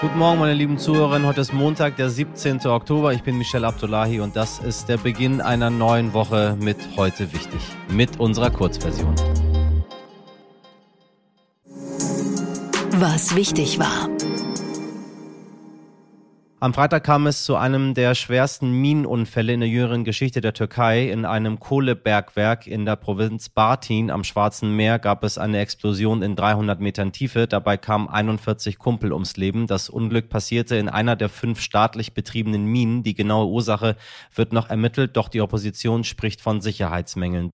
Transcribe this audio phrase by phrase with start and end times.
[0.00, 1.28] Guten Morgen, meine lieben Zuhörerinnen.
[1.28, 2.66] Heute ist Montag, der 17.
[2.66, 3.12] Oktober.
[3.12, 7.60] Ich bin Michelle Abdullahi und das ist der Beginn einer neuen Woche mit Heute Wichtig,
[7.90, 9.14] mit unserer Kurzversion.
[12.92, 14.08] Was wichtig war.
[16.62, 21.08] Am Freitag kam es zu einem der schwersten Minenunfälle in der jüngeren Geschichte der Türkei.
[21.08, 26.36] In einem Kohlebergwerk in der Provinz Bartin am Schwarzen Meer gab es eine Explosion in
[26.36, 27.46] 300 Metern Tiefe.
[27.46, 29.68] Dabei kamen 41 Kumpel ums Leben.
[29.68, 33.04] Das Unglück passierte in einer der fünf staatlich betriebenen Minen.
[33.04, 33.96] Die genaue Ursache
[34.34, 37.52] wird noch ermittelt, doch die Opposition spricht von Sicherheitsmängeln.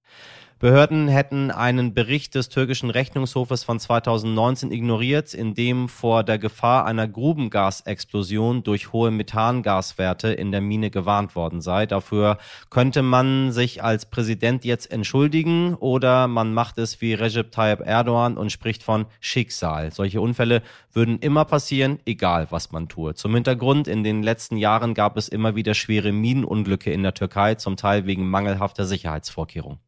[0.59, 6.87] Behörden hätten einen Bericht des türkischen Rechnungshofes von 2019 ignoriert, in dem vor der Gefahr
[6.87, 11.85] einer Grubengasexplosion durch hohe Methangaswerte in der Mine gewarnt worden sei.
[11.85, 12.39] Dafür
[12.71, 18.39] könnte man sich als Präsident jetzt entschuldigen oder man macht es wie Recep Tayyip Erdogan
[18.39, 19.93] und spricht von Schicksal.
[19.93, 23.15] Solche Unfälle würden immer passieren, egal was man tue.
[23.15, 27.57] Zum Hintergrund, in den letzten Jahren gab es immer wieder schwere Minenunglücke in der Türkei,
[27.57, 29.81] zum Teil wegen mangelhafter Sicherheitsvorkehrungen.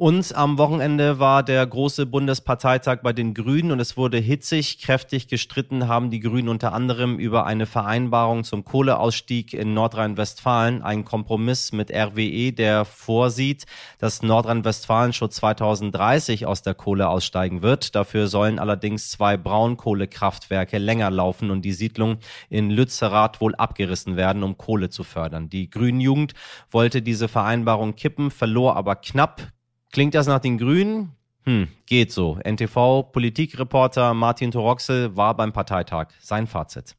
[0.00, 5.26] Und am Wochenende war der große Bundesparteitag bei den Grünen und es wurde hitzig, kräftig
[5.26, 11.72] gestritten, haben die Grünen unter anderem über eine Vereinbarung zum Kohleausstieg in Nordrhein-Westfalen, einen Kompromiss
[11.72, 13.66] mit RWE, der vorsieht,
[13.98, 17.96] dass Nordrhein-Westfalen schon 2030 aus der Kohle aussteigen wird.
[17.96, 22.18] Dafür sollen allerdings zwei Braunkohlekraftwerke länger laufen und die Siedlung
[22.50, 25.50] in Lützerath wohl abgerissen werden, um Kohle zu fördern.
[25.50, 26.34] Die Grünen Jugend
[26.70, 29.57] wollte diese Vereinbarung kippen, verlor aber knapp.
[29.92, 31.12] Klingt das nach den Grünen?
[31.44, 32.38] Hm, geht so.
[32.44, 36.08] NTV-Politikreporter Martin Toroxel war beim Parteitag.
[36.20, 36.94] Sein Fazit.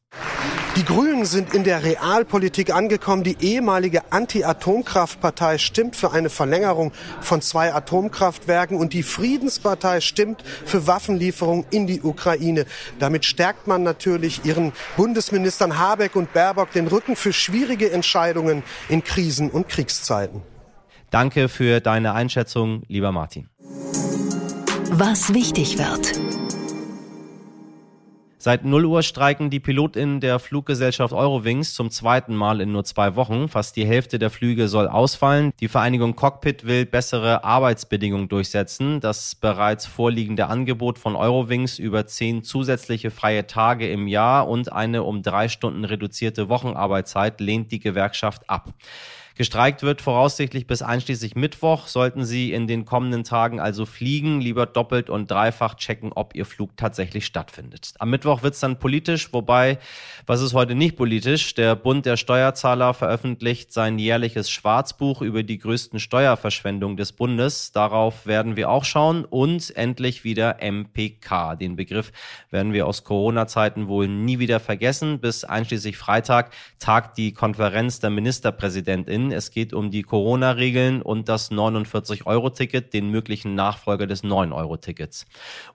[0.76, 3.22] Die Grünen sind in der Realpolitik angekommen.
[3.22, 10.86] Die ehemalige Anti-Atomkraftpartei stimmt für eine Verlängerung von zwei Atomkraftwerken und die Friedenspartei stimmt für
[10.86, 12.66] Waffenlieferungen in die Ukraine.
[12.98, 19.04] Damit stärkt man natürlich ihren Bundesministern Habeck und Baerbock den Rücken für schwierige Entscheidungen in
[19.04, 20.42] Krisen- und Kriegszeiten.
[21.10, 23.48] Danke für deine Einschätzung, lieber Martin.
[24.92, 26.12] Was wichtig wird.
[28.42, 33.14] Seit 0 Uhr streiken die PilotInnen der Fluggesellschaft Eurowings zum zweiten Mal in nur zwei
[33.14, 33.48] Wochen.
[33.48, 35.52] Fast die Hälfte der Flüge soll ausfallen.
[35.60, 39.00] Die Vereinigung Cockpit will bessere Arbeitsbedingungen durchsetzen.
[39.00, 45.02] Das bereits vorliegende Angebot von Eurowings über zehn zusätzliche freie Tage im Jahr und eine
[45.02, 48.72] um drei Stunden reduzierte Wochenarbeitszeit lehnt die Gewerkschaft ab.
[49.40, 51.86] Gestreikt wird voraussichtlich bis einschließlich Mittwoch.
[51.86, 56.44] Sollten Sie in den kommenden Tagen also fliegen, lieber doppelt und dreifach checken, ob Ihr
[56.44, 57.94] Flug tatsächlich stattfindet.
[57.98, 59.78] Am Mittwoch wird es dann politisch, wobei,
[60.26, 61.54] was ist heute nicht politisch?
[61.54, 67.72] Der Bund der Steuerzahler veröffentlicht sein jährliches Schwarzbuch über die größten Steuerverschwendungen des Bundes.
[67.72, 71.56] Darauf werden wir auch schauen und endlich wieder MPK.
[71.56, 72.12] Den Begriff
[72.50, 75.18] werden wir aus Corona-Zeiten wohl nie wieder vergessen.
[75.18, 81.50] Bis einschließlich Freitag tagt die Konferenz der Ministerpräsidentin es geht um die Corona-Regeln und das
[81.50, 85.26] 49-Euro-Ticket, den möglichen Nachfolger des 9-Euro-Tickets.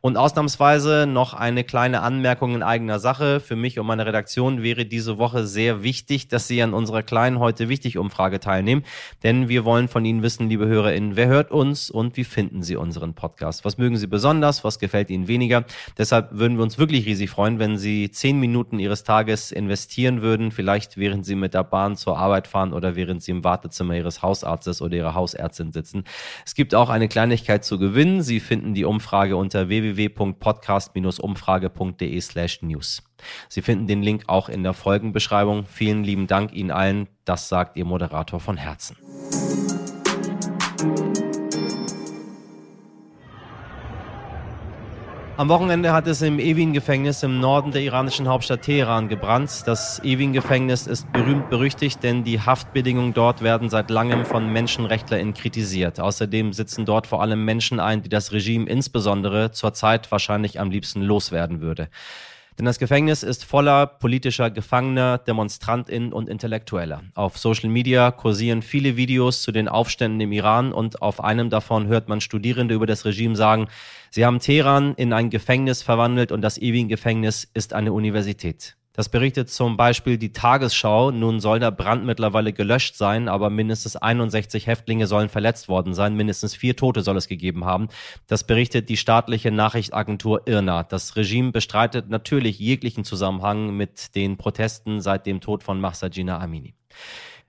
[0.02, 3.40] Und ausnahmsweise noch eine kleine Anmerkung in eigener Sache.
[3.40, 7.40] Für mich und meine Redaktion wäre diese Woche sehr wichtig, dass Sie an unserer kleinen
[7.40, 8.84] heute wichtig Umfrage teilnehmen,
[9.24, 12.76] denn wir wollen von Ihnen wissen, liebe HörerInnen, wer hört uns und wie finden Sie
[12.76, 13.66] unseren Podcast?
[13.66, 14.64] Was mögen Sie besonders?
[14.64, 15.66] Was gefällt Ihnen weniger?
[15.98, 20.52] Deshalb würden wir uns wirklich riesig freuen, wenn Sie zehn Minuten Ihres Tages investieren würden,
[20.52, 24.22] vielleicht während Sie mit der Bahn zur Arbeit fahren oder während Sie im Wartezimmer Ihres
[24.22, 26.04] Hausarztes oder Ihrer Hausärztin sitzen.
[26.46, 28.22] Es gibt auch eine Kleinigkeit zu gewinnen.
[28.22, 33.04] Sie finden die Umfrage unter www.podcast-umfrage.de slash news.
[33.48, 35.64] Sie finden den Link auch in der Folgenbeschreibung.
[35.66, 37.08] Vielen lieben Dank Ihnen allen.
[37.24, 38.98] Das sagt Ihr Moderator von Herzen.
[45.38, 49.64] Am Wochenende hat es im Evin-Gefängnis im Norden der iranischen Hauptstadt Teheran gebrannt.
[49.66, 56.00] Das Evin-Gefängnis ist berühmt berüchtigt, denn die Haftbedingungen dort werden seit langem von MenschenrechtlerInnen kritisiert.
[56.00, 61.02] Außerdem sitzen dort vor allem Menschen ein, die das Regime insbesondere zurzeit wahrscheinlich am liebsten
[61.02, 61.90] loswerden würde.
[62.58, 67.04] Denn das Gefängnis ist voller politischer Gefangener, DemonstrantInnen und Intellektueller.
[67.14, 71.88] Auf Social Media kursieren viele Videos zu den Aufständen im Iran und auf einem davon
[71.88, 73.68] hört man Studierende über das Regime sagen,
[74.10, 78.78] sie haben Teheran in ein Gefängnis verwandelt und das ewige Gefängnis ist eine Universität.
[78.96, 81.12] Das berichtet zum Beispiel die Tagesschau.
[81.12, 86.16] Nun soll der Brand mittlerweile gelöscht sein, aber mindestens 61 Häftlinge sollen verletzt worden sein.
[86.16, 87.90] Mindestens vier Tote soll es gegeben haben.
[88.28, 90.84] Das berichtet die staatliche Nachrichtenagentur IRNA.
[90.84, 96.74] Das Regime bestreitet natürlich jeglichen Zusammenhang mit den Protesten seit dem Tod von Mahsa Amini.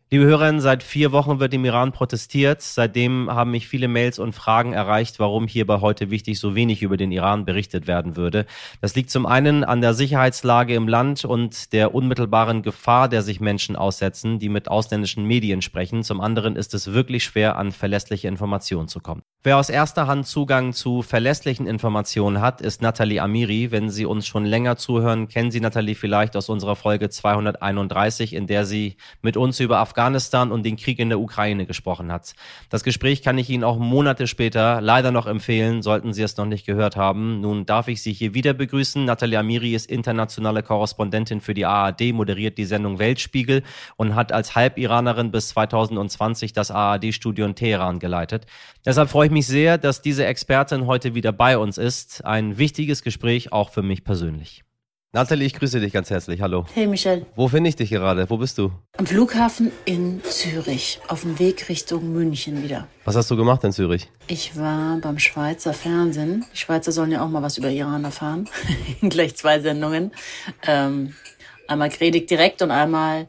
[0.09, 2.63] Liebe Hörerinnen, seit vier Wochen wird im Iran protestiert.
[2.63, 6.83] Seitdem haben mich viele Mails und Fragen erreicht, warum hier bei heute wichtig so wenig
[6.83, 8.47] über den Iran berichtet werden würde.
[8.81, 13.41] Das liegt zum einen an der Sicherheitslage im Land und der unmittelbaren Gefahr, der sich
[13.41, 16.05] Menschen aussetzen, die mit ausländischen Medien sprechen.
[16.05, 19.23] Zum anderen ist es wirklich schwer, an verlässliche Informationen zu kommen.
[19.43, 23.73] Wer aus erster Hand Zugang zu verlässlichen Informationen hat, ist Nathalie Amiri.
[23.73, 28.47] Wenn Sie uns schon länger zuhören, kennen Sie Nathalie vielleicht aus unserer Folge 231, in
[28.47, 32.35] der sie mit uns über Afghanistan und den Krieg in der Ukraine gesprochen hat.
[32.69, 36.45] Das Gespräch kann ich Ihnen auch Monate später leider noch empfehlen, sollten Sie es noch
[36.45, 37.41] nicht gehört haben.
[37.41, 39.05] Nun darf ich Sie hier wieder begrüßen.
[39.05, 43.63] Nathalie Amiri ist internationale Korrespondentin für die ARD, moderiert die Sendung Weltspiegel
[43.97, 48.47] und hat als Halbiranerin bis 2020 das ARD-Studio in Teheran geleitet.
[48.85, 52.25] Deshalb freue ich mich sehr, dass diese Expertin heute wieder bei uns ist.
[52.25, 54.66] Ein wichtiges Gespräch auch für mich persönlich.
[55.17, 56.43] Nathalie, ich grüße dich ganz herzlich.
[56.43, 56.67] Hallo.
[56.75, 57.25] Hey Michel.
[57.37, 58.29] Wo finde ich dich gerade?
[58.29, 58.71] Wo bist du?
[58.99, 62.87] Am Flughafen in Zürich, auf dem Weg Richtung München wieder.
[63.07, 64.11] Was hast du gemacht in Zürich?
[64.27, 66.45] Ich war beim Schweizer Fernsehen.
[66.53, 68.47] Die Schweizer sollen ja auch mal was über Iran erfahren.
[69.01, 70.13] Gleich zwei Sendungen.
[70.67, 71.15] Ähm,
[71.67, 73.27] einmal Predigt direkt und einmal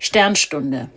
[0.00, 0.90] Sternstunde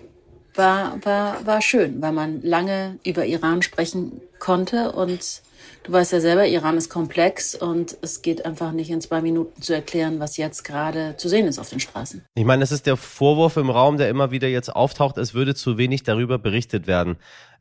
[0.56, 5.44] war, war, war schön, weil man lange über Iran sprechen konnte und
[5.84, 9.62] du weißt ja selber, Iran ist komplex und es geht einfach nicht in zwei Minuten
[9.62, 12.24] zu erklären, was jetzt gerade zu sehen ist auf den Straßen.
[12.36, 15.56] Ich meine, es ist der Vorwurf im Raum, der immer wieder jetzt auftaucht, es würde
[15.56, 17.18] zu wenig darüber berichtet werden.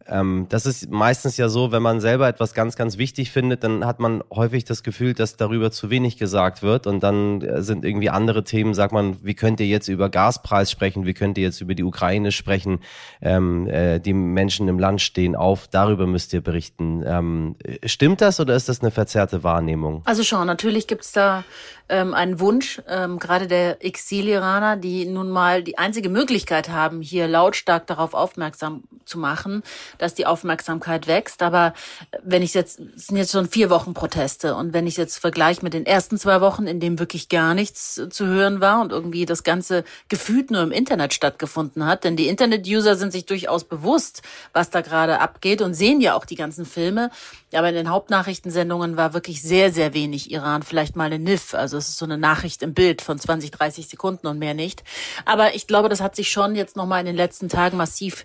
[0.06, 3.87] Ähm, das ist meistens ja so, wenn man selber etwas ganz, ganz wichtig findet, dann
[3.87, 7.85] hat man häufig das Gefühl, dass darüber zu wenig gesagt wird und dann äh, sind
[7.85, 11.45] irgendwie andere Themen, sagt man, wie könnt ihr jetzt über Gaspreis sprechen, wie könnt ihr
[11.45, 12.81] jetzt über die Ukraine sprechen,
[13.23, 17.03] ähm, äh, die Menschen im Land stehen auf, darüber müsst ihr berichten.
[17.06, 20.03] Ähm, stimmt das oder ist das eine verzerrte Wahrnehmung?
[20.05, 21.45] Also schon, natürlich gibt's da
[21.88, 27.28] ähm, einen Wunsch, ähm, gerade der Exil-Iraner, die nun mal die einzige Möglichkeit haben, hier
[27.28, 29.62] lautstark darauf aufmerksam zu machen,
[29.98, 31.42] dass die Aufmerksamkeit wächst.
[31.42, 31.75] Aber
[32.22, 35.62] wenn ich jetzt, es sind jetzt schon vier Wochen Proteste und wenn ich jetzt vergleiche
[35.62, 39.26] mit den ersten zwei Wochen, in dem wirklich gar nichts zu hören war und irgendwie
[39.26, 44.22] das Ganze gefühlt nur im Internet stattgefunden hat, denn die Internet-User sind sich durchaus bewusst,
[44.54, 47.10] was da gerade abgeht und sehen ja auch die ganzen Filme.
[47.52, 51.74] Aber in den Hauptnachrichtensendungen war wirklich sehr, sehr wenig Iran, vielleicht mal eine NIF, also
[51.76, 54.82] es ist so eine Nachricht im Bild von 20, 30 Sekunden und mehr nicht.
[55.25, 58.25] Aber ich glaube, das hat sich schon jetzt nochmal in den letzten Tagen massiv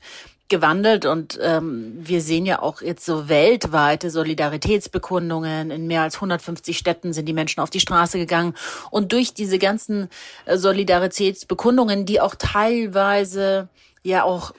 [0.50, 5.70] gewandelt und ähm, wir sehen ja auch jetzt so weltweite Solidaritätsbekundungen.
[5.70, 8.56] In mehr als 150 Städten sind die Menschen auf die Straße gegangen
[8.90, 10.10] und durch diese ganzen
[10.46, 13.70] äh, Solidaritätsbekundungen, die auch teilweise
[14.02, 14.54] ja auch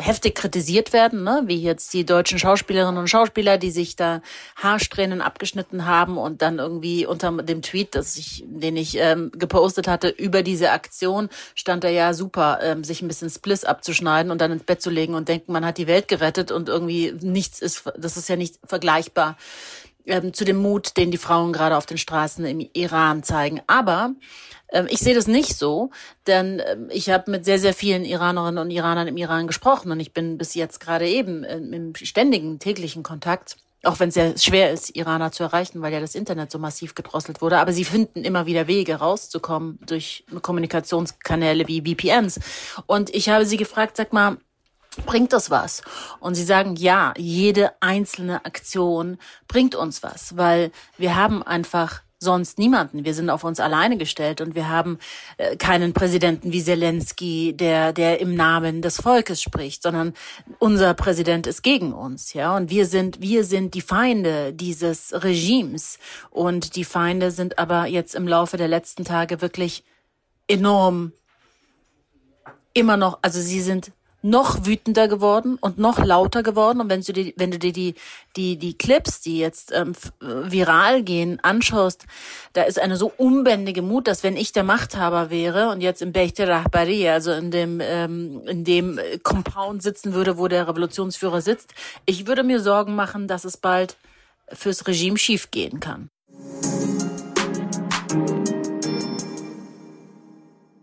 [0.00, 1.42] heftig kritisiert werden, ne?
[1.46, 4.22] wie jetzt die deutschen Schauspielerinnen und Schauspieler, die sich da
[4.56, 9.88] Haarsträhnen abgeschnitten haben und dann irgendwie unter dem Tweet, das ich, den ich ähm, gepostet
[9.88, 14.40] hatte, über diese Aktion stand da ja super, ähm, sich ein bisschen Spliss abzuschneiden und
[14.40, 17.60] dann ins Bett zu legen und denken, man hat die Welt gerettet und irgendwie nichts
[17.60, 19.36] ist, das ist ja nicht vergleichbar
[20.10, 23.60] ähm, zu dem Mut, den die Frauen gerade auf den Straßen im Iran zeigen.
[23.66, 24.14] Aber
[24.72, 25.90] ähm, ich sehe das nicht so,
[26.26, 30.00] denn ähm, ich habe mit sehr, sehr vielen Iranerinnen und Iranern im Iran gesprochen und
[30.00, 33.56] ich bin bis jetzt gerade eben ähm, im ständigen täglichen Kontakt.
[33.82, 36.94] Auch wenn es sehr schwer ist, Iraner zu erreichen, weil ja das Internet so massiv
[36.94, 37.58] gedrosselt wurde.
[37.58, 42.40] Aber sie finden immer wieder Wege rauszukommen durch Kommunikationskanäle wie VPNs.
[42.84, 44.36] Und ich habe sie gefragt, sag mal,
[45.06, 45.82] bringt das was?
[46.18, 52.58] Und sie sagen, ja, jede einzelne Aktion bringt uns was, weil wir haben einfach sonst
[52.58, 53.04] niemanden.
[53.06, 54.98] Wir sind auf uns alleine gestellt und wir haben
[55.38, 60.12] äh, keinen Präsidenten wie Zelensky, der, der im Namen des Volkes spricht, sondern
[60.58, 62.54] unser Präsident ist gegen uns, ja.
[62.54, 65.98] Und wir sind, wir sind die Feinde dieses Regimes.
[66.28, 69.82] Und die Feinde sind aber jetzt im Laufe der letzten Tage wirklich
[70.46, 71.12] enorm
[72.74, 73.92] immer noch, also sie sind
[74.22, 76.80] noch wütender geworden und noch lauter geworden.
[76.80, 77.94] Und wenn du dir, wenn du dir die,
[78.36, 82.06] die, die Clips, die jetzt ähm, viral gehen, anschaust,
[82.52, 86.12] da ist eine so unbändige Mut, dass wenn ich der Machthaber wäre und jetzt im
[86.12, 91.74] Bechte Rahbari, also in dem, ähm, in dem Compound sitzen würde, wo der Revolutionsführer sitzt,
[92.06, 93.96] ich würde mir Sorgen machen, dass es bald
[94.52, 96.10] fürs Regime schiefgehen kann.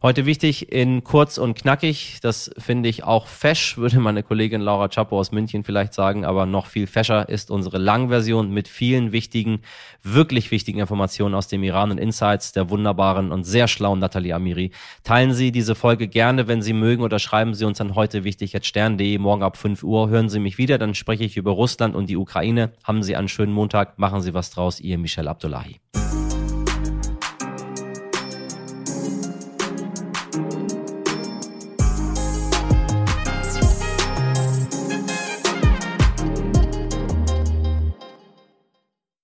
[0.08, 2.20] Heute wichtig in kurz und knackig.
[2.22, 6.24] Das finde ich auch fesch, würde meine Kollegin Laura Chapo aus München vielleicht sagen.
[6.24, 9.64] Aber noch viel fescher ist unsere Langversion mit vielen wichtigen,
[10.04, 14.72] wirklich wichtigen Informationen aus dem Iran und Insights der wunderbaren und sehr schlauen Nathalie Amiri.
[15.04, 18.56] Teilen Sie diese Folge gerne, wenn Sie mögen, oder schreiben Sie uns an heute wichtig
[18.56, 19.18] at stern.de.
[19.18, 20.78] Morgen ab 5 Uhr hören Sie mich wieder.
[20.78, 22.72] Dann spreche ich über Russland und die Ukraine.
[22.86, 24.00] Haben Sie einen schönen Montag.
[24.00, 24.80] Machen Sie was draus.
[24.80, 25.82] Ihr Michel Abdullahi.